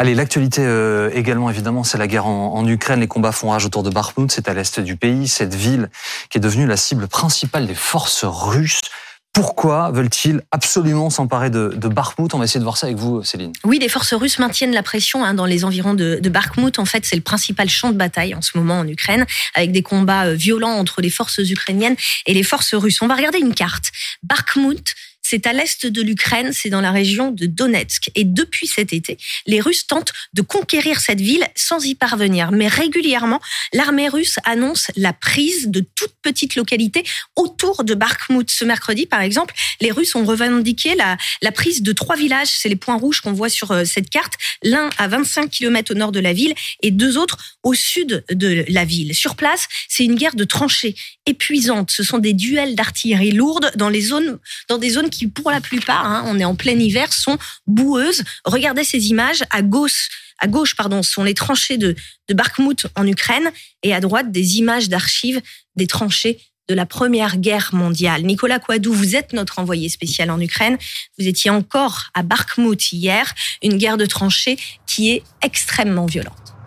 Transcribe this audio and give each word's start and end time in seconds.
Allez, 0.00 0.14
l'actualité 0.14 0.62
euh, 0.64 1.10
également, 1.12 1.50
évidemment, 1.50 1.82
c'est 1.82 1.98
la 1.98 2.06
guerre 2.06 2.26
en, 2.26 2.64
Ukraine. 2.68 3.00
Les 3.00 3.08
combats 3.08 3.32
font 3.32 3.50
rage 3.50 3.66
autour 3.66 3.82
de 3.82 3.90
Bakhmut, 3.90 4.30
c'est 4.30 4.48
à 4.48 4.54
l'est 4.54 4.78
du 4.78 4.94
pays, 4.94 5.26
cette 5.26 5.56
ville 5.56 5.90
qui 6.30 6.38
est 6.38 6.40
devenue 6.40 6.66
la 6.66 6.76
cible 6.76 7.08
principale 7.08 7.66
des 7.66 7.74
forces 7.74 8.24
russes. 8.24 8.80
Pourquoi 9.32 9.90
veulent-ils 9.90 10.40
absolument 10.52 11.10
s'emparer 11.10 11.50
de, 11.50 11.74
de 11.74 11.88
Bakhmut? 11.88 12.32
On 12.32 12.38
va 12.38 12.44
essayer 12.44 12.60
de 12.60 12.64
voir 12.64 12.76
ça 12.76 12.86
avec 12.86 12.96
vous, 12.96 13.24
Céline. 13.24 13.52
Oui, 13.64 13.80
les 13.80 13.88
forces 13.88 14.14
russes 14.14 14.38
maintiennent 14.38 14.72
la 14.72 14.84
pression 14.84 15.24
hein, 15.24 15.34
dans 15.34 15.46
les 15.46 15.64
environs 15.64 15.94
de, 15.94 16.20
de. 16.22 16.32
En 16.78 16.84
fait, 16.84 17.04
c'est 17.04 17.16
le 17.16 17.22
principal 17.22 17.68
champ 17.68 17.90
de 17.90 17.96
bataille 17.96 18.36
en 18.36 18.42
ce 18.42 18.56
moment 18.56 18.78
en 18.78 18.86
Ukraine, 18.86 19.26
avec 19.54 19.72
des 19.72 19.82
combats 19.82 20.26
euh, 20.26 20.34
violents 20.34 20.78
entre 20.78 21.02
les 21.02 21.10
forces 21.10 21.38
ukrainiennes 21.38 21.96
et 22.26 22.34
les 22.34 22.44
forces 22.44 22.74
russes. 22.74 23.02
On 23.02 23.08
va 23.08 23.16
regarder 23.16 23.38
une 23.38 23.54
carte. 23.54 23.90
Bakhmut, 24.22 24.94
c'est 25.30 25.46
à 25.46 25.52
l'est 25.52 25.84
de 25.84 26.00
l'Ukraine, 26.00 26.54
c'est 26.54 26.70
dans 26.70 26.80
la 26.80 26.90
région 26.90 27.30
de 27.30 27.44
Donetsk. 27.44 28.10
Et 28.14 28.24
depuis 28.24 28.66
cet 28.66 28.94
été, 28.94 29.18
les 29.46 29.60
Russes 29.60 29.86
tentent 29.86 30.12
de 30.32 30.40
conquérir 30.40 31.00
cette 31.00 31.20
ville 31.20 31.46
sans 31.54 31.84
y 31.84 31.94
parvenir. 31.94 32.50
Mais 32.50 32.66
régulièrement, 32.66 33.38
l'armée 33.74 34.08
russe 34.08 34.36
annonce 34.44 34.86
la 34.96 35.12
prise 35.12 35.68
de 35.68 35.84
toutes 35.94 36.14
petites 36.22 36.56
localités 36.56 37.04
autour 37.36 37.84
de 37.84 37.92
Bakhmut. 37.92 38.50
Ce 38.50 38.64
mercredi, 38.64 39.04
par 39.04 39.20
exemple, 39.20 39.54
les 39.82 39.90
Russes 39.90 40.14
ont 40.14 40.24
revendiqué 40.24 40.94
la, 40.94 41.18
la 41.42 41.52
prise 41.52 41.82
de 41.82 41.92
trois 41.92 42.16
villages. 42.16 42.48
C'est 42.48 42.70
les 42.70 42.76
points 42.76 42.96
rouges 42.96 43.20
qu'on 43.20 43.32
voit 43.32 43.50
sur 43.50 43.70
euh, 43.72 43.84
cette 43.84 44.08
carte. 44.08 44.32
L'un 44.62 44.88
à 44.96 45.08
25 45.08 45.50
km 45.50 45.92
au 45.92 45.94
nord 45.94 46.12
de 46.12 46.20
la 46.20 46.32
ville 46.32 46.54
et 46.82 46.90
deux 46.90 47.18
autres 47.18 47.36
au 47.62 47.74
sud 47.74 48.24
de 48.30 48.64
la 48.68 48.86
ville. 48.86 49.14
Sur 49.14 49.36
place, 49.36 49.68
c'est 49.90 50.04
une 50.04 50.14
guerre 50.14 50.36
de 50.36 50.44
tranchées 50.44 50.94
épuisante. 51.26 51.90
Ce 51.90 52.02
sont 52.02 52.18
des 52.18 52.32
duels 52.32 52.74
d'artillerie 52.74 53.32
lourde 53.32 53.70
dans 53.76 53.90
les 53.90 54.00
zones, 54.00 54.38
dans 54.68 54.78
des 54.78 54.90
zones 54.90 55.10
qui 55.10 55.17
qui, 55.18 55.26
pour 55.26 55.50
la 55.50 55.60
plupart, 55.60 56.06
hein, 56.06 56.24
on 56.26 56.38
est 56.38 56.44
en 56.44 56.54
plein 56.54 56.78
hiver, 56.78 57.12
sont 57.12 57.38
boueuses. 57.66 58.22
Regardez 58.44 58.84
ces 58.84 59.08
images. 59.08 59.42
À 59.50 59.62
gauche, 59.62 60.08
à 60.38 60.46
gauche, 60.46 60.76
pardon, 60.76 61.02
sont 61.02 61.24
les 61.24 61.34
tranchées 61.34 61.76
de, 61.76 61.94
de 62.28 62.36
en 62.94 63.06
Ukraine, 63.06 63.50
et 63.82 63.94
à 63.94 64.00
droite, 64.00 64.30
des 64.30 64.58
images 64.58 64.88
d'archives 64.88 65.40
des 65.76 65.86
tranchées 65.86 66.40
de 66.68 66.74
la 66.74 66.86
Première 66.86 67.38
Guerre 67.38 67.70
mondiale. 67.72 68.22
Nicolas 68.22 68.58
Kouadou, 68.58 68.92
vous 68.92 69.16
êtes 69.16 69.32
notre 69.32 69.58
envoyé 69.58 69.88
spécial 69.88 70.30
en 70.30 70.40
Ukraine. 70.40 70.76
Vous 71.18 71.26
étiez 71.26 71.50
encore 71.50 72.10
à 72.14 72.22
Bakhmut 72.22 72.92
hier, 72.92 73.34
une 73.62 73.78
guerre 73.78 73.96
de 73.96 74.06
tranchées 74.06 74.58
qui 74.86 75.10
est 75.10 75.22
extrêmement 75.42 76.06
violente. 76.06 76.57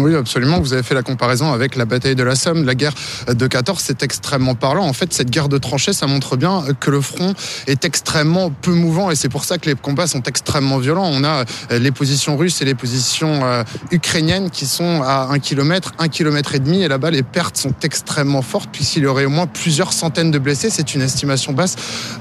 Oui, 0.00 0.14
absolument. 0.14 0.60
Vous 0.60 0.72
avez 0.72 0.82
fait 0.82 0.94
la 0.94 1.02
comparaison 1.02 1.52
avec 1.52 1.76
la 1.76 1.84
bataille 1.84 2.14
de 2.14 2.22
la 2.22 2.34
Somme, 2.34 2.64
la 2.64 2.74
guerre 2.74 2.94
de 3.28 3.46
14, 3.46 3.80
c'est 3.82 4.02
extrêmement 4.02 4.54
parlant. 4.54 4.84
En 4.84 4.92
fait, 4.92 5.12
cette 5.12 5.30
guerre 5.30 5.48
de 5.48 5.58
tranchées, 5.58 5.92
ça 5.92 6.06
montre 6.06 6.36
bien 6.36 6.62
que 6.80 6.90
le 6.90 7.00
front 7.00 7.34
est 7.66 7.84
extrêmement 7.84 8.50
peu 8.50 8.72
mouvant 8.72 9.10
et 9.10 9.16
c'est 9.16 9.28
pour 9.28 9.44
ça 9.44 9.58
que 9.58 9.68
les 9.68 9.74
combats 9.74 10.06
sont 10.06 10.22
extrêmement 10.22 10.78
violents. 10.78 11.08
On 11.12 11.24
a 11.24 11.44
euh, 11.70 11.78
les 11.78 11.90
positions 11.90 12.36
russes 12.36 12.60
et 12.62 12.64
les 12.64 12.74
positions 12.74 13.44
euh, 13.44 13.64
ukrainiennes 13.90 14.50
qui 14.50 14.66
sont 14.66 15.02
à 15.02 15.28
un 15.30 15.38
kilomètre, 15.38 15.92
un 15.98 16.08
kilomètre 16.08 16.54
et 16.54 16.58
demi 16.58 16.82
et 16.82 16.88
là-bas, 16.88 17.10
les 17.10 17.22
pertes 17.22 17.56
sont 17.56 17.74
extrêmement 17.82 18.42
fortes 18.42 18.70
puisqu'il 18.72 19.02
y 19.02 19.06
aurait 19.06 19.24
au 19.24 19.30
moins 19.30 19.46
plusieurs 19.46 19.92
centaines 19.92 20.30
de 20.30 20.38
blessés. 20.38 20.70
C'est 20.70 20.94
une 20.94 21.02
estimation 21.02 21.52
basse, 21.52 21.76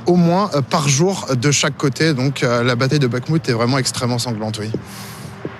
au 0.05 0.15
moins 0.15 0.49
euh, 0.55 0.61
par 0.61 0.87
jour 0.87 1.27
de 1.35 1.51
chaque 1.51 1.77
côté. 1.77 2.13
Donc, 2.13 2.41
la 2.41 2.75
bataille 2.75 2.99
de 2.99 3.07
Bakhmut 3.07 3.47
est 3.49 3.53
vraiment 3.53 3.77
extrêmement 3.77 4.19
sanglante, 4.19 4.59
oui. 4.59 4.71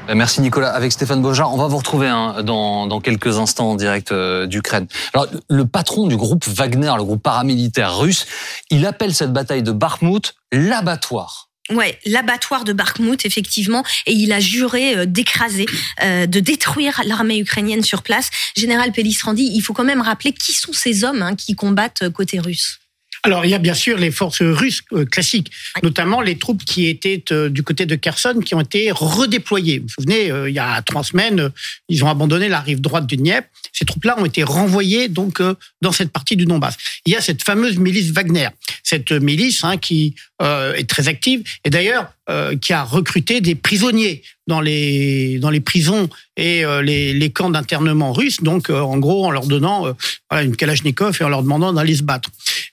Euh, 0.09 0.16
merci 0.16 0.41
Nicolas. 0.41 0.69
Avec 0.69 0.91
Stéphane 0.91 1.22
Bojar, 1.22 1.53
on 1.53 1.58
va 1.58 1.67
vous 1.67 1.77
retrouver 1.77 2.08
hein, 2.08 2.44
dans, 2.44 3.00
quelques 3.02 3.38
instants 3.38 3.72
en 3.72 3.75
direct 3.75 4.11
euh, 4.11 4.45
d'Ukraine. 4.45 4.88
Alors, 5.13 5.27
le 5.50 5.66
patron 5.66 6.08
du 6.08 6.16
groupe 6.16 6.45
Wagner, 6.47 6.94
le 6.97 7.03
groupe 7.03 7.22
paramilitaire 7.22 7.97
russe, 7.97 8.25
il 8.69 8.85
appelle 8.85 9.13
cette 9.13 9.33
bataille 9.33 9.63
de 9.63 9.72
Bakhmut 9.72 10.35
l'abattoir. 10.52 11.50
Ouais, 11.69 12.00
l'abattoir 12.05 12.63
de 12.63 12.72
Bakhmut, 12.72 13.25
effectivement, 13.25 13.83
et 14.05 14.13
il 14.13 14.31
a 14.31 14.39
juré 14.39 14.97
euh, 14.97 15.05
d'écraser, 15.05 15.66
de 16.02 16.39
détruire 16.39 17.02
l'armée 17.05 17.39
ukrainienne 17.39 17.83
sur 17.83 18.03
place. 18.03 18.30
Général 18.55 18.94
Pellistrandi, 18.94 19.52
il 19.53 19.61
faut 19.61 19.73
quand 19.73 19.83
même 19.83 20.01
rappeler 20.01 20.31
qui 20.31 20.53
sont 20.53 20.72
ces 20.72 21.03
hommes 21.03 21.22
hein, 21.22 21.35
qui 21.35 21.56
combattent 21.56 22.09
côté 22.09 22.40
russe. 22.40 22.79
Alors, 23.28 23.44
il 23.44 23.52
y 23.52 23.54
a 23.54 23.58
bien 23.58 23.74
sûr 23.74 23.98
les 23.98 24.10
forces 24.10 24.42
russes 24.42 24.84
euh, 24.94 25.04
classiques, 25.04 25.52
notamment 25.84 26.22
les 26.22 26.38
troupes 26.38 26.64
qui 26.64 26.88
étaient 26.88 27.26
euh, 27.32 27.50
du 27.50 27.62
côté 27.62 27.86
de 27.86 27.96
Kherson, 27.96 28.40
qui 28.40 28.56
ont 28.56 28.62
été 28.62 28.90
redéployées. 28.90 29.80
Vous 29.80 29.88
vous 29.88 29.94
souvenez, 29.96 30.32
euh, 30.32 30.50
il 30.50 30.56
y 30.56 30.60
a 30.60 30.82
trois 30.82 31.04
semaines, 31.04 31.52
ils 31.90 32.06
ont 32.06 32.08
abandonné 32.08 32.48
la 32.48 32.62
rive 32.62 32.80
droite 32.80 33.06
du 33.06 33.18
Dniepr. 33.18 33.46
Ces 33.74 33.84
troupes-là 33.84 34.18
ont 34.18 34.24
été 34.24 34.44
renvoyées 34.44 35.10
donc 35.10 35.42
dans 35.82 35.92
cette 35.92 36.14
partie 36.14 36.38
du 36.38 36.46
Donbass. 36.46 36.78
Il 37.06 37.12
y 37.12 37.18
a 37.18 37.22
cette 37.22 37.44
fameuse 37.44 37.78
milice 37.78 38.12
Wagner, 38.12 38.48
cette 38.82 39.12
milice 39.12 39.62
hein, 39.66 39.76
qui 39.76 40.16
est 40.40 40.88
très 40.88 41.08
active 41.08 41.44
et 41.66 41.70
d'ailleurs 41.72 42.14
qui 42.62 42.74
a 42.74 42.84
recruté 42.84 43.42
des 43.42 43.56
prisonniers 43.56 44.22
dans 44.46 44.62
les 44.62 45.40
dans 45.40 45.50
les 45.50 45.62
prisons 45.62 46.09
et 46.36 46.64
les, 46.84 47.14
les 47.14 47.30
camps 47.31 47.50
d'internement 47.50 48.14
russes. 48.14 48.44
Donc, 48.44 48.70
en 48.70 48.97
gros, 49.00 49.26
en 49.26 49.31
leur 49.31 49.47
donnant 49.47 49.96
une 50.31 50.56
Kalachnikov 50.56 51.18
et 51.20 51.24
en 51.24 51.30
leur 51.30 51.42
demandant 51.42 51.74
d'aller 51.74 51.96
se 51.96 52.03
battre. 52.03 52.30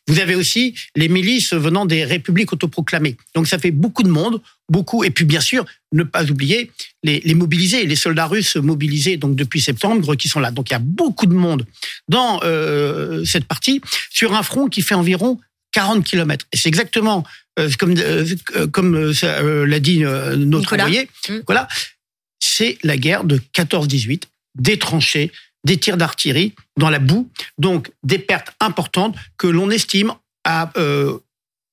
Vous 0.07 0.21
avez 0.21 0.35
aussi 0.35 0.75
les 0.97 1.09
milices 1.09 1.55
venant 1.55 1.87
des 1.87 2.05
républiques 2.05 2.53
autoproclamées. 2.53 3.17
Donc 3.35 3.47
ça 3.47 3.59
fait 3.59 3.71
beaucoup 3.71 4.03
de 4.03 4.09
monde, 4.09 4.41
beaucoup. 4.69 5.03
Et 5.03 5.11
puis 5.11 5.25
bien 5.25 5.41
sûr, 5.41 5.65
ne 5.93 6.03
pas 6.03 6.25
oublier 6.31 6.71
les, 7.03 7.21
les 7.25 7.35
mobilisés, 7.35 7.87
les 7.87 7.97
soldats 7.97 8.27
russes 8.27 8.57
mobilisés 8.57 9.17
donc 9.17 9.35
depuis 9.35 9.61
septembre 9.61 10.15
qui 10.17 10.29
sont 10.29 10.41
là. 10.41 10.51
Donc 10.51 10.71
il 10.71 10.73
y 10.75 10.77
a 10.77 10.81
beaucoup 10.81 11.27
de 11.27 11.35
monde 11.35 11.65
dans 12.09 12.41
euh, 12.43 13.25
cette 13.25 13.47
partie 13.47 13.81
sur 14.11 14.35
un 14.35 14.43
front 14.43 14.69
qui 14.69 14.83
fait 14.83 14.95
environ 14.95 15.41
40 15.73 16.05
km. 16.05 16.47
Et 16.53 16.57
c'est 16.59 16.69
exactement 16.69 17.25
euh, 17.25 17.44
comme 17.79 17.95
euh, 17.99 18.27
comme 18.73 18.95
euh, 18.97 19.67
l'a 19.67 19.81
dit 19.81 20.01
notre 20.01 20.75
envoyé. 20.75 21.09
Mmh. 21.29 21.35
Voilà, 21.47 21.69
c'est 22.41 22.79
la 22.83 22.97
guerre 22.97 23.25
de 23.25 23.41
14-18, 23.55 24.25
des 24.57 24.79
tranchées, 24.79 25.33
des 25.65 25.79
tirs 25.79 25.97
d'artillerie 25.97 26.55
dans 26.77 26.91
la 26.91 26.99
boue, 26.99 27.31
donc 27.59 27.91
des 28.03 28.19
pertes 28.19 28.53
importantes 28.61 29.17
que 29.39 29.47
l'on 29.47 29.71
estime 29.71 30.13
à 30.45 30.71
euh, 30.77 31.19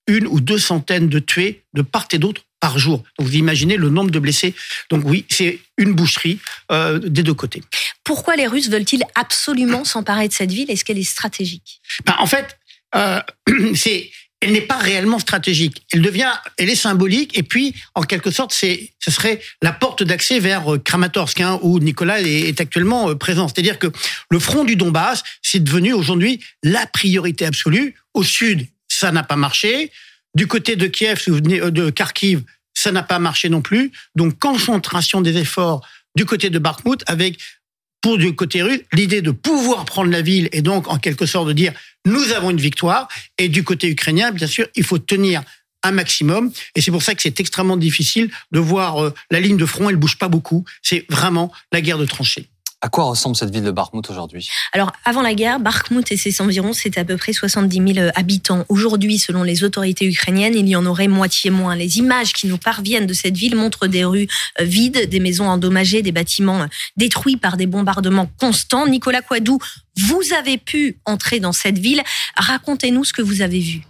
une 0.08 0.28
ou 0.28 0.40
deux 0.40 0.58
centaines 0.58 1.10
de 1.10 1.20
tués 1.20 1.64
de 1.74 1.82
part 1.82 2.08
et 2.12 2.18
d'autre 2.18 2.42
par 2.60 2.78
jour. 2.78 3.04
Donc 3.18 3.28
vous 3.28 3.36
imaginez 3.36 3.76
le 3.76 3.90
nombre 3.90 4.12
de 4.12 4.20
blessés. 4.20 4.54
Donc 4.90 5.04
oui, 5.06 5.26
c'est 5.30 5.60
une 5.78 5.94
boucherie 5.94 6.40
euh, 6.72 7.00
des 7.00 7.24
deux 7.24 7.34
côtés. 7.34 7.62
Pourquoi 8.04 8.36
les 8.36 8.48
Russes 8.48 8.70
veulent-ils 8.70 9.04
absolument 9.16 9.84
s'emparer 9.84 10.28
de 10.28 10.34
cette 10.34 10.52
ville? 10.52 10.70
Est-ce 10.70 10.86
qu'elle 10.86 11.00
est 11.00 11.04
stratégique? 11.04 11.82
Ben, 12.06 12.16
En 12.20 12.28
fait, 12.28 12.58
euh, 12.96 13.20
c'est 13.76 14.12
elle 14.42 14.54
n'est 14.54 14.62
pas 14.62 14.78
réellement 14.78 15.20
stratégique. 15.20 15.86
Elle 15.92 16.02
devient, 16.02 16.32
elle 16.58 16.70
est 16.70 16.76
symbolique. 16.76 17.38
Et 17.38 17.44
puis, 17.44 17.76
en 17.94 18.02
quelque 18.02 18.32
sorte, 18.32 18.52
c'est, 18.52 18.92
ce 19.00 19.12
serait 19.12 19.40
la 19.62 19.72
porte 19.72 20.02
d'accès 20.02 20.40
vers 20.40 20.74
euh, 20.74 20.80
Kramatorsk, 20.80 21.40
hein, 21.42 21.60
où 21.62 21.80
Nicolas 21.80 22.22
est, 22.22 22.60
actuellement 22.60 23.10
euh, 23.10 23.16
présent. 23.16 23.48
C'est-à-dire 23.48 23.78
que 23.78 23.88
le 24.32 24.40
front 24.40 24.64
du 24.64 24.76
Donbass, 24.76 25.24
c'est 25.44 25.64
devenu 25.64 25.94
aujourd'hui 25.94 26.40
la 26.64 26.88
priorité 26.88 27.46
absolue. 27.46 27.96
Au 28.16 28.24
sud, 28.24 28.68
ça 28.88 29.12
n'a 29.12 29.24
pas 29.24 29.36
marché. 29.36 29.92
Du 30.34 30.48
côté 30.48 30.76
de 30.76 30.88
Kiev, 30.88 31.24
euh, 31.28 31.70
de 31.70 31.90
Kharkiv, 31.92 32.42
ça 32.74 32.92
n'a 32.92 33.04
pas 33.04 33.20
marché 33.20 33.48
non 33.48 33.62
plus. 33.62 33.92
Donc, 34.16 34.40
concentration 34.40 35.22
des 35.22 35.38
efforts 35.38 35.88
du 36.16 36.26
côté 36.26 36.50
de 36.50 36.58
Bakhmut 36.58 37.04
avec 37.06 37.38
pour 38.02 38.18
du 38.18 38.36
côté 38.36 38.64
russe, 38.64 38.82
l'idée 38.94 39.22
de 39.22 39.32
pouvoir 39.32 39.86
prendre 39.86 40.12
la 40.12 40.22
ville 40.22 40.50
et 40.52 40.62
donc 40.62 40.88
en 40.88 40.98
quelque 40.98 41.26
sorte 41.26 41.48
de 41.48 41.54
dire 41.54 41.74
nous 42.06 42.32
avons 42.32 42.50
une 42.50 42.60
victoire. 42.60 43.08
Et 43.38 43.48
du 43.48 43.64
côté 43.64 43.88
ukrainien, 43.90 44.32
bien 44.32 44.48
sûr, 44.48 44.68
il 44.76 44.84
faut 44.84 44.98
tenir 44.98 45.44
un 45.84 45.92
maximum. 45.92 46.52
Et 46.76 46.82
c'est 46.82 46.92
pour 46.92 47.04
ça 47.04 47.16
que 47.16 47.22
c'est 47.22 47.40
extrêmement 47.40 47.78
difficile 47.78 48.32
de 48.52 48.60
voir 48.60 49.04
euh, 49.04 49.14
la 49.30 49.40
ligne 49.40 49.58
de 49.58 49.66
front, 49.66 49.90
elle 49.90 49.96
bouge 49.96 50.18
pas 50.18 50.28
beaucoup. 50.28 50.66
C'est 50.82 51.06
vraiment 51.10 51.52
la 51.72 51.82
guerre 51.82 51.98
de 51.98 52.06
tranchées. 52.06 52.48
À 52.84 52.90
quoi 52.90 53.04
ressemble 53.04 53.36
cette 53.36 53.54
ville 53.54 53.64
de 53.64 53.70
Bakhmut 53.70 54.10
aujourd'hui? 54.10 54.50
Alors, 54.74 54.92
avant 55.06 55.22
la 55.22 55.36
guerre, 55.36 55.60
Bakhmut 55.60 56.12
et 56.12 56.18
ses 56.18 56.42
environs, 56.42 56.74
c'était 56.74 57.00
à 57.00 57.06
peu 57.06 57.16
près 57.16 57.32
70 57.32 57.94
000 57.94 58.00
euh, 58.00 58.12
habitants. 58.16 58.66
Aujourd'hui, 58.70 59.20
selon 59.20 59.44
les 59.44 59.64
autorités 59.64 60.06
ukrainiennes, 60.06 60.56
il 60.56 60.68
y 60.68 60.76
en 60.76 60.88
aurait 60.88 61.08
moitié 61.08 61.52
moins. 61.52 61.76
Les 61.76 62.00
images 62.00 62.34
qui 62.34 62.48
nous 62.48 62.58
parviennent 62.58 63.06
de 63.06 63.14
cette 63.14 63.38
ville 63.38 63.56
montrent 63.56 63.86
des 63.86 64.04
rues 64.04 64.28
euh, 64.60 64.64
vides, 64.64 65.08
des 65.08 65.20
maisons 65.20 65.48
endommagées, 65.48 66.02
des 66.02 66.12
bâtiments 66.12 66.62
euh, 66.64 66.68
détruits 66.98 67.38
par 67.38 67.56
des 67.56 67.68
bombardements 67.68 68.30
constants. 68.40 68.88
Nicolas 68.88 69.22
Quadou, 69.22 69.60
vous 69.98 70.34
avez 70.36 70.58
pu 70.58 70.98
entrer 71.06 71.40
dans 71.40 71.54
cette 71.54 71.78
ville. 71.78 72.02
Racontez-nous 72.36 73.04
ce 73.04 73.14
que 73.14 73.22
vous 73.22 73.44
avez 73.44 73.60
vu. 73.60 73.82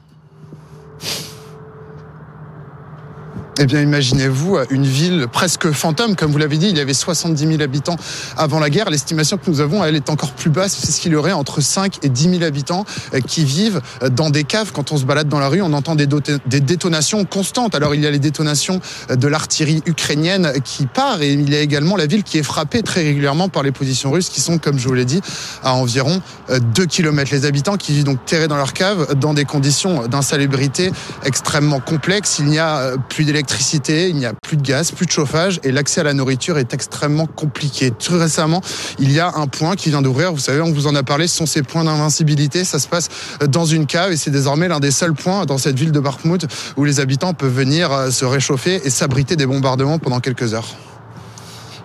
Eh 3.63 3.67
bien, 3.67 3.79
imaginez-vous 3.79 4.57
une 4.71 4.87
ville 4.87 5.27
presque 5.31 5.69
fantôme, 5.69 6.15
comme 6.15 6.31
vous 6.31 6.39
l'avez 6.39 6.57
dit, 6.57 6.69
il 6.69 6.77
y 6.79 6.81
avait 6.81 6.95
70 6.95 7.45
000 7.45 7.61
habitants 7.61 7.95
avant 8.35 8.59
la 8.59 8.71
guerre. 8.71 8.89
L'estimation 8.89 9.37
que 9.37 9.47
nous 9.51 9.59
avons, 9.59 9.83
elle 9.83 9.95
est 9.95 10.09
encore 10.09 10.31
plus 10.31 10.49
basse, 10.49 10.77
puisqu'il 10.77 11.11
y 11.11 11.15
aurait 11.15 11.31
entre 11.31 11.61
5 11.61 11.99
et 12.01 12.09
10 12.09 12.39
000 12.39 12.43
habitants 12.43 12.85
euh, 13.13 13.19
qui 13.19 13.45
vivent 13.45 13.79
euh, 14.01 14.09
dans 14.09 14.31
des 14.31 14.45
caves. 14.45 14.71
Quand 14.71 14.91
on 14.91 14.97
se 14.97 15.05
balade 15.05 15.29
dans 15.29 15.37
la 15.37 15.47
rue, 15.47 15.61
on 15.61 15.73
entend 15.73 15.93
des, 15.93 16.07
détonations 16.07 17.23
constantes. 17.23 17.75
Alors, 17.75 17.93
il 17.93 18.01
y 18.01 18.07
a 18.07 18.09
les 18.09 18.17
détonations 18.17 18.81
euh, 19.11 19.15
de 19.15 19.27
l'artillerie 19.27 19.83
ukrainienne 19.85 20.53
qui 20.63 20.87
part, 20.87 21.21
et 21.21 21.31
il 21.31 21.47
y 21.53 21.55
a 21.55 21.59
également 21.59 21.97
la 21.97 22.07
ville 22.07 22.23
qui 22.23 22.39
est 22.39 22.43
frappée 22.43 22.81
très 22.81 23.03
régulièrement 23.03 23.47
par 23.47 23.61
les 23.61 23.71
positions 23.71 24.09
russes, 24.09 24.29
qui 24.29 24.41
sont, 24.41 24.57
comme 24.57 24.79
je 24.79 24.87
vous 24.87 24.95
l'ai 24.95 25.05
dit, 25.05 25.21
à 25.61 25.75
environ 25.75 26.19
2 26.49 26.85
km. 26.87 27.31
Les 27.31 27.45
habitants 27.45 27.77
qui 27.77 27.91
vivent 27.91 28.05
donc 28.05 28.25
terrés 28.25 28.47
dans 28.47 28.57
leurs 28.57 28.73
caves, 28.73 29.13
dans 29.19 29.35
des 29.35 29.45
conditions 29.45 30.07
d'insalubrité 30.07 30.91
extrêmement 31.23 31.79
complexes. 31.79 32.37
Il 32.39 32.45
n'y 32.45 32.57
a 32.57 32.93
plus 33.07 33.23
d'électricité 33.23 33.50
il 33.87 34.15
n'y 34.15 34.25
a 34.25 34.33
plus 34.33 34.57
de 34.57 34.61
gaz, 34.61 34.91
plus 34.91 35.05
de 35.05 35.11
chauffage 35.11 35.59
et 35.63 35.71
l'accès 35.71 36.01
à 36.01 36.03
la 36.03 36.13
nourriture 36.13 36.57
est 36.57 36.73
extrêmement 36.73 37.25
compliqué. 37.25 37.91
Tout 37.91 38.17
récemment, 38.17 38.61
il 38.99 39.11
y 39.11 39.19
a 39.19 39.31
un 39.35 39.47
point 39.47 39.75
qui 39.75 39.89
vient 39.89 40.01
d'ouvrir. 40.01 40.31
Vous 40.31 40.39
savez, 40.39 40.61
on 40.61 40.71
vous 40.71 40.87
en 40.87 40.95
a 40.95 41.03
parlé, 41.03 41.27
ce 41.27 41.37
sont 41.37 41.45
ces 41.45 41.63
points 41.63 41.83
d'invincibilité. 41.83 42.63
Ça 42.63 42.79
se 42.79 42.87
passe 42.87 43.09
dans 43.49 43.65
une 43.65 43.85
cave 43.85 44.11
et 44.11 44.17
c'est 44.17 44.31
désormais 44.31 44.67
l'un 44.67 44.79
des 44.79 44.91
seuls 44.91 45.13
points 45.13 45.45
dans 45.45 45.57
cette 45.57 45.77
ville 45.77 45.91
de 45.91 45.99
Bakhmut 45.99 46.45
où 46.77 46.83
les 46.83 46.99
habitants 46.99 47.33
peuvent 47.33 47.53
venir 47.53 47.91
euh, 47.91 48.11
se 48.11 48.25
réchauffer 48.25 48.81
et 48.83 48.89
s'abriter 48.89 49.35
des 49.35 49.45
bombardements 49.45 49.99
pendant 49.99 50.19
quelques 50.19 50.53
heures. 50.53 50.67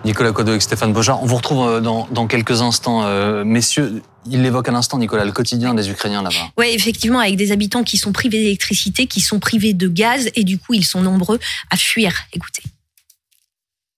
Nicolas 0.05 0.31
Codeau 0.31 0.53
et 0.53 0.59
Stéphane 0.59 0.93
Bojar. 0.93 1.21
On 1.21 1.25
vous 1.25 1.35
retrouve 1.35 1.67
euh, 1.67 1.81
dans, 1.81 2.07
dans 2.11 2.27
quelques 2.27 2.61
instants. 2.61 3.01
Euh, 3.03 3.43
messieurs, 3.43 4.01
il 4.29 4.41
l'évoque 4.41 4.69
à 4.69 4.71
l'instant, 4.71 4.97
Nicolas, 4.97 5.25
le 5.25 5.31
quotidien 5.31 5.73
des 5.73 5.89
Ukrainiens 5.89 6.21
là-bas. 6.21 6.51
Oui, 6.57 6.67
effectivement, 6.73 7.19
avec 7.19 7.35
des 7.35 7.51
habitants 7.51 7.83
qui 7.83 7.97
sont 7.97 8.11
privés 8.11 8.39
d'électricité, 8.39 9.07
qui 9.07 9.21
sont 9.21 9.39
privés 9.39 9.73
de 9.73 9.87
gaz, 9.87 10.29
et 10.35 10.43
du 10.43 10.57
coup, 10.57 10.73
ils 10.73 10.85
sont 10.85 11.01
nombreux 11.01 11.39
à 11.69 11.77
fuir. 11.77 12.13
Écoutez. 12.33 12.63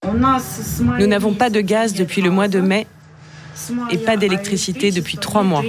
Nous 0.06 1.08
n'avons 1.08 1.34
pas 1.34 1.50
de 1.50 1.62
gaz 1.62 1.94
depuis 1.94 2.22
le 2.22 2.30
mois 2.30 2.48
de 2.48 2.62
mai 2.62 2.88
et 3.92 3.98
pas 3.98 4.16
d'électricité 4.16 4.92
depuis 4.92 5.18
trois 5.18 5.44
mois. 5.44 5.64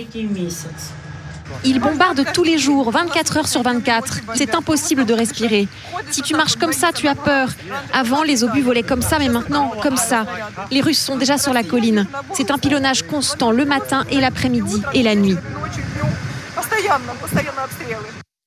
Ils 1.65 1.81
bombardent 1.81 2.25
tous 2.33 2.45
les 2.45 2.59
jours, 2.59 2.91
24 2.91 3.37
heures 3.37 3.49
sur 3.49 3.62
24. 3.62 4.21
C'est 4.35 4.55
impossible 4.55 5.05
de 5.05 5.15
respirer. 5.15 5.69
Si 6.11 6.23
tu 6.23 6.35
marches 6.35 6.57
comme 6.57 6.73
ça, 6.73 6.93
tu 6.93 7.07
as 7.09 7.15
peur. 7.15 7.51
Avant, 7.93 8.23
les 8.23 8.45
obus 8.45 8.62
volaient 8.62 8.83
comme 8.83 9.03
ça, 9.03 9.19
mais 9.19 9.29
maintenant, 9.29 9.73
comme 9.83 9.97
ça. 9.97 10.27
Les 10.71 10.81
Russes 10.81 10.99
sont 11.01 11.17
déjà 11.17 11.39
sur 11.39 11.53
la 11.53 11.62
colline. 11.62 12.07
C'est 12.35 12.51
un 12.51 12.59
pilonnage 12.59 13.03
constant 13.03 13.51
le 13.51 13.65
matin 13.65 14.05
et 14.11 14.21
l'après-midi 14.21 14.83
et 14.95 15.03
la 15.03 15.15
nuit. 15.15 15.37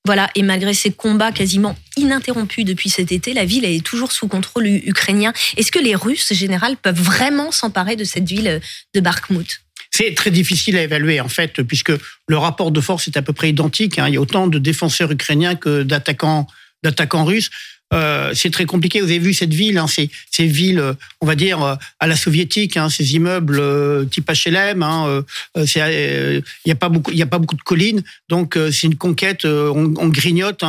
Voilà, 0.06 0.30
et 0.36 0.44
malgré 0.44 0.74
ces 0.74 0.92
combats 0.92 1.32
quasiment 1.32 1.78
ininterrompus 1.96 2.66
depuis 2.66 2.90
cet 2.90 3.14
été, 3.14 3.34
la 3.34 3.46
ville 3.46 3.64
est 3.64 3.86
toujours 3.86 4.12
sous 4.12 4.28
contrôle 4.28 4.68
ukrainien. 4.68 5.32
Est-ce 5.56 5.72
que 5.72 5.80
les 5.80 5.96
Russes, 5.96 6.34
général, 6.34 6.76
peuvent 6.76 7.02
vraiment 7.02 7.52
s'emparer 7.52 7.96
de 7.96 8.04
cette 8.04 8.28
ville 8.28 8.60
de 8.94 9.00
Bakhmut? 9.00 9.63
C'est 9.96 10.14
très 10.16 10.32
difficile 10.32 10.76
à 10.78 10.84
évaluer 10.84 11.22
en 11.22 11.28
fait, 11.28 11.62
puisque 11.62 11.92
le 12.28 12.38
rapport 12.38 12.72
de 12.72 12.82
force 12.82 13.08
est 13.08 13.18
à 13.18 13.22
peu 13.22 13.34
près 13.34 13.50
identique. 13.50 14.00
Hein. 14.00 14.08
Il 14.08 14.16
y 14.16 14.18
a 14.18 14.22
autant 14.22 14.48
de 14.48 14.58
défenseurs 14.58 15.12
ukrainiens 15.12 15.56
que 15.56 15.84
d'attaquants 15.84 16.48
d'attaquants 16.84 17.26
russes. 17.26 17.50
Euh, 17.94 18.32
c'est 18.34 18.50
très 18.50 18.66
compliqué. 18.66 19.02
Vous 19.02 19.10
avez 19.10 19.20
vu 19.20 19.34
cette 19.34 19.54
ville, 19.54 19.78
hein, 19.78 19.86
ces, 19.88 20.10
villes, 20.40 20.80
euh, 20.80 20.94
on 21.22 21.28
va 21.28 21.36
dire 21.36 21.62
euh, 21.62 21.76
à 22.00 22.08
la 22.08 22.16
soviétique, 22.16 22.76
hein, 22.76 22.90
ces 22.90 23.14
immeubles 23.14 23.62
type 24.10 24.30
HLM. 24.30 24.82
Hein, 24.82 25.24
il 25.56 26.44
n'y 26.66 26.72
a 26.72 26.76
pas 26.76 26.90
beaucoup, 26.90 27.12
a 27.12 27.26
pas 27.26 27.38
beaucoup 27.40 27.56
de 27.56 27.62
collines, 27.62 28.04
donc 28.30 28.58
c'est 28.72 28.88
une 28.88 28.96
conquête. 28.96 29.46
On, 29.46 29.94
on, 29.98 30.08
grignote 30.08 30.64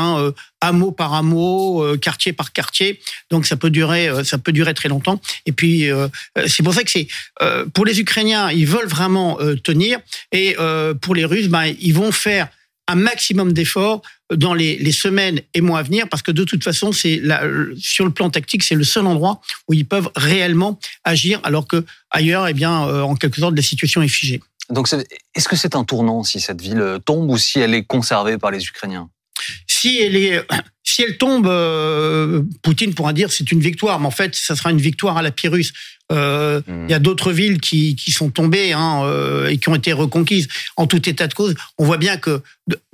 hameau 0.61 0.93
par 0.93 1.15
hameau, 1.15 1.97
quartier 1.99 2.33
par 2.33 2.53
quartier. 2.53 3.01
Donc 3.31 3.47
ça 3.47 3.57
peut 3.57 3.71
durer, 3.71 4.11
ça 4.25 4.39
peut 4.39 4.53
durer 4.53 4.75
très 4.75 4.89
longtemps. 4.89 5.21
Et 5.47 5.53
puis 5.53 5.89
c'est 6.47 6.63
pour 6.63 6.75
ça 6.75 6.83
que 6.83 6.91
c'est 6.91 7.09
pour 7.73 7.85
les 7.85 8.01
Ukrainiens, 8.01 8.51
ils 8.51 8.67
veulent 8.67 8.89
vraiment 8.89 9.39
tenir, 9.63 9.99
et 10.33 10.57
pour 11.01 11.15
les 11.15 11.25
Russes, 11.25 11.49
ben, 11.49 11.75
ils 11.81 11.95
vont 11.95 12.13
faire 12.13 12.49
un 12.89 12.97
maximum 12.97 13.53
d'efforts 13.53 14.03
dans 14.33 14.55
les, 14.55 14.93
semaines 14.93 15.41
et 15.55 15.61
mois 15.61 15.81
à 15.81 15.83
venir, 15.83 16.09
parce 16.09 16.23
que 16.23 16.31
de 16.31 16.45
toute 16.45 16.65
façon, 16.65 16.93
c'est 16.93 17.21
sur 17.77 18.05
le 18.05 18.11
plan 18.11 18.31
tactique, 18.31 18.63
c'est 18.63 18.75
le 18.75 18.85
seul 18.85 19.07
endroit 19.07 19.41
où 19.69 19.75
ils 19.75 19.87
peuvent 19.87 20.11
réellement 20.17 20.79
agir, 21.05 21.41
alors 21.45 21.67
que 21.67 21.85
ailleurs, 22.11 22.49
eh 22.49 22.55
bien, 22.55 22.89
euh, 22.89 23.03
en 23.03 23.17
quelque 23.17 23.41
sorte, 23.41 23.55
la 23.55 23.63
situation 23.63 24.03
est 24.03 24.09
figée. 24.09 24.41
Donc, 24.71 24.89
est-ce 25.35 25.49
que 25.49 25.57
c'est 25.57 25.77
un 25.77 25.85
tournant 25.85 26.23
si 26.23 26.41
cette 26.41 26.63
ville 26.63 26.99
tombe 27.05 27.31
ou 27.31 27.37
si 27.37 27.61
elle 27.61 27.75
est 27.75 27.85
conservée 27.85 28.39
par 28.39 28.51
les 28.51 28.65
Ukrainiens? 28.65 29.11
Si 29.85 29.99
elle 29.99 30.17
est 30.17 30.43
si 30.83 31.03
elle 31.03 31.19
tombe, 31.19 31.47
euh, 31.47 32.43
Poutine 32.63 32.95
pourra 32.95 33.13
dire 33.13 33.31
c'est 33.31 33.53
une 33.53 33.61
victoire, 33.61 34.01
mais 34.01 34.07
en 34.07 34.11
fait, 34.11 34.35
ça 34.35 34.57
sera 34.57 34.71
une 34.71 34.81
victoire 34.81 35.19
à 35.19 35.23
la 35.23 35.31
Pyrrhus. 35.31 35.73
Euh, 36.11 36.63
hmm. 36.67 36.85
Il 36.89 36.91
y 36.91 36.95
a 36.95 36.99
d'autres 36.99 37.33
villes 37.33 37.61
qui, 37.61 37.95
qui 37.95 38.11
sont 38.11 38.31
tombées 38.31 38.73
hein, 38.73 39.03
euh, 39.05 39.49
et 39.49 39.59
qui 39.59 39.69
ont 39.69 39.75
été 39.75 39.93
reconquises. 39.93 40.49
En 40.77 40.87
tout 40.87 41.07
état 41.07 41.27
de 41.27 41.35
cause, 41.35 41.55
on 41.77 41.85
voit 41.85 41.99
bien 41.99 42.17
que, 42.17 42.41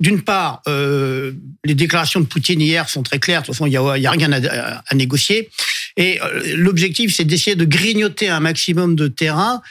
d'une 0.01 0.21
part, 0.21 0.63
les 0.67 1.75
déclarations 1.75 2.19
de 2.19 2.25
Poutine 2.25 2.59
hier 2.59 2.89
sont 2.89 3.03
très 3.03 3.19
claires. 3.19 3.41
De 3.41 3.45
toute 3.45 3.55
façon, 3.55 3.67
il 3.67 3.69
n'y 3.69 3.77
a, 3.77 3.97
y 3.97 4.07
a, 4.07 4.11
rien 4.11 4.31
à, 4.33 4.83
à 4.85 4.95
négocier. 4.95 5.49
Et 5.95 6.19
l'objectif, 6.55 7.13
c'est 7.15 7.25
d'essayer 7.25 7.55
de 7.55 7.65
grignoter 7.65 8.27
un 8.29 8.39
maximum 8.41 8.95
de 8.95 9.07
terrain 9.07 9.61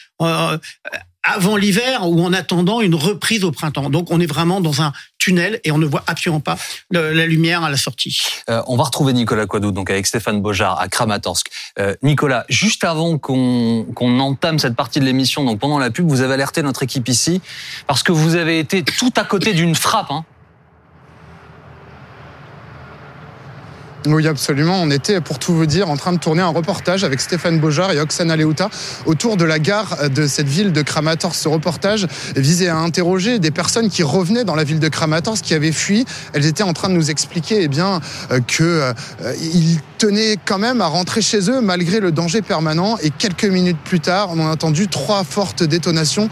avant 1.22 1.56
l'hiver 1.56 2.08
ou 2.08 2.22
en 2.25 2.32
attendant 2.32 2.81
une 2.81 2.94
reprise 2.94 3.44
au 3.44 3.52
printemps. 3.52 3.90
Donc 3.90 4.11
on 4.11 4.20
est 4.20 4.26
vraiment 4.26 4.61
dans 4.61 4.82
un 4.82 4.93
tunnel 5.19 5.61
et 5.64 5.70
on 5.70 5.78
ne 5.78 5.87
voit 5.87 6.02
absolument 6.06 6.40
pas 6.40 6.56
la 6.90 7.26
lumière 7.26 7.62
à 7.62 7.70
la 7.70 7.76
sortie. 7.76 8.20
Euh, 8.49 8.62
on 8.67 8.76
va 8.76 8.84
retrouver 8.84 9.12
Nicolas 9.12 9.46
Quadou 9.46 9.70
donc 9.70 9.90
avec 9.90 10.06
Stéphane 10.06 10.40
Bojar 10.40 10.81
à 10.81 10.88
Kramatorsk. 10.88 11.50
Euh, 11.78 11.94
Nicolas, 12.02 12.46
juste 12.49 12.84
avant 12.84 13.19
qu'on 13.19 13.87
entame 14.20 14.58
cette 14.58 14.76
partie 14.76 15.00
de 15.00 15.05
l'émission, 15.05 15.44
donc 15.44 15.61
pendant 15.61 15.78
la 15.78 15.90
pub, 15.90 16.08
vous 16.08 16.22
avez 16.22 16.34
alerté 16.34 16.62
notre 16.62 16.82
équipe 16.82 17.08
ici 17.08 17.40
parce 17.87 18.02
que 18.02 18.12
vous 18.12 18.37
avez 18.37 18.58
été 18.58 18.82
tout 18.82 19.12
à 19.17 19.25
côté 19.25 19.52
d'une 19.52 19.75
frappe. 19.75 20.11
Hein. 20.11 20.25
Oui, 24.06 24.26
absolument. 24.26 24.81
On 24.81 24.91
était, 24.91 25.20
pour 25.20 25.38
tout 25.38 25.55
vous 25.55 25.67
dire, 25.67 25.91
en 25.91 25.97
train 25.97 26.12
de 26.12 26.19
tourner 26.19 26.41
un 26.41 26.49
reportage 26.49 27.05
avec 27.05 27.20
Stéphane 27.20 27.58
Bojar 27.58 27.93
et 27.93 28.00
Oksana 28.00 28.35
Leuta 28.35 28.70
autour 29.05 29.37
de 29.37 29.44
la 29.44 29.58
gare 29.58 30.08
de 30.08 30.26
cette 30.26 30.49
ville 30.49 30.73
de 30.73 30.81
Kramatorsk. 30.81 31.37
Ce 31.37 31.49
reportage 31.49 32.06
visait 32.35 32.69
à 32.69 32.76
interroger 32.79 33.38
des 33.38 33.50
personnes 33.50 33.91
qui 33.91 34.02
revenaient 34.02 34.44
dans 34.44 34.55
la 34.55 34.64
ville 34.64 34.81
de 34.81 34.88
Kramatorsk, 34.88 35.44
qui 35.44 35.52
avaient 35.52 35.73
fui. 35.73 36.06
Elles 36.32 36.47
étaient 36.47 36.62
en 36.62 36.73
train 36.73 36.88
de 36.88 36.94
nous 36.94 37.11
expliquer 37.11 37.58
eh 37.62 37.69
bien, 37.69 38.00
euh, 38.31 38.41
qu'ils 38.41 38.62
euh, 38.62 38.93
tenaient 39.99 40.38
quand 40.43 40.58
même 40.58 40.81
à 40.81 40.87
rentrer 40.87 41.20
chez 41.20 41.50
eux 41.50 41.61
malgré 41.61 42.00
le 42.00 42.11
danger 42.11 42.41
permanent. 42.41 42.96
Et 43.03 43.11
quelques 43.11 43.44
minutes 43.44 43.79
plus 43.85 44.00
tard, 44.00 44.31
on 44.35 44.41
a 44.41 44.50
entendu 44.50 44.88
trois 44.88 45.25
fortes 45.25 45.62
détonations 45.62 46.31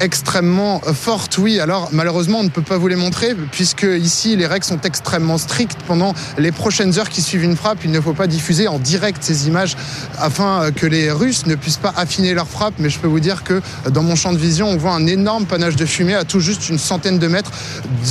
extrêmement 0.00 0.80
forte, 0.80 1.38
oui. 1.38 1.60
Alors 1.60 1.88
malheureusement, 1.92 2.40
on 2.40 2.44
ne 2.44 2.48
peut 2.48 2.62
pas 2.62 2.78
vous 2.78 2.88
les 2.88 2.96
montrer 2.96 3.34
puisque 3.52 3.86
ici 3.98 4.36
les 4.36 4.46
règles 4.46 4.64
sont 4.64 4.80
extrêmement 4.80 5.38
strictes. 5.38 5.78
Pendant 5.86 6.14
les 6.38 6.52
prochaines 6.52 6.98
heures 6.98 7.08
qui 7.08 7.22
suivent 7.22 7.44
une 7.44 7.56
frappe, 7.56 7.84
il 7.84 7.90
ne 7.90 8.00
faut 8.00 8.12
pas 8.12 8.26
diffuser 8.26 8.68
en 8.68 8.78
direct 8.78 9.22
ces 9.22 9.48
images 9.48 9.76
afin 10.18 10.70
que 10.72 10.86
les 10.86 11.10
Russes 11.10 11.46
ne 11.46 11.54
puissent 11.54 11.76
pas 11.76 11.92
affiner 11.96 12.34
leur 12.34 12.48
frappe. 12.48 12.74
Mais 12.78 12.90
je 12.90 12.98
peux 12.98 13.08
vous 13.08 13.20
dire 13.20 13.44
que 13.44 13.60
dans 13.90 14.02
mon 14.02 14.16
champ 14.16 14.32
de 14.32 14.38
vision, 14.38 14.68
on 14.68 14.76
voit 14.76 14.92
un 14.92 15.06
énorme 15.06 15.46
panache 15.46 15.76
de 15.76 15.86
fumée 15.86 16.14
à 16.14 16.24
tout 16.24 16.40
juste 16.40 16.68
une 16.68 16.78
centaine 16.78 17.18
de 17.18 17.28
mètres 17.28 17.52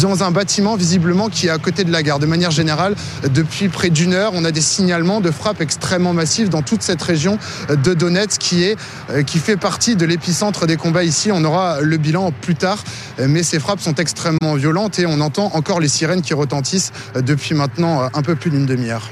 dans 0.01 0.23
un 0.23 0.31
bâtiment 0.31 0.75
visiblement 0.75 1.29
qui 1.29 1.47
est 1.47 1.51
à 1.51 1.57
côté 1.57 1.83
de 1.83 1.91
la 1.91 2.03
gare. 2.03 2.19
De 2.19 2.25
manière 2.25 2.51
générale, 2.51 2.95
depuis 3.33 3.69
près 3.69 3.89
d'une 3.89 4.13
heure, 4.13 4.31
on 4.33 4.45
a 4.45 4.51
des 4.51 4.61
signalements 4.61 5.21
de 5.21 5.31
frappes 5.31 5.61
extrêmement 5.61 6.13
massives 6.13 6.49
dans 6.49 6.61
toute 6.61 6.81
cette 6.81 7.01
région 7.01 7.37
de 7.69 7.93
Donetsk 7.93 8.39
qui 8.39 8.63
qui 9.25 9.39
fait 9.39 9.57
partie 9.57 9.95
de 9.95 10.05
l'épicentre 10.05 10.65
des 10.65 10.77
combats 10.77 11.03
ici. 11.03 11.31
On 11.31 11.43
aura 11.43 11.72
le 11.81 11.97
bilan 11.97 12.31
plus 12.31 12.55
tard. 12.55 12.83
Mais 13.19 13.43
ces 13.43 13.59
frappes 13.59 13.79
sont 13.79 13.95
extrêmement 13.95 14.55
violentes 14.55 14.99
et 14.99 15.05
on 15.05 15.19
entend 15.21 15.51
encore 15.53 15.79
les 15.79 15.87
sirènes 15.87 16.21
qui 16.21 16.33
retentissent 16.33 16.91
depuis 17.15 17.55
maintenant 17.55 18.09
un 18.13 18.21
peu 18.21 18.35
plus 18.35 18.49
d'une 18.49 18.65
demi-heure. 18.65 19.09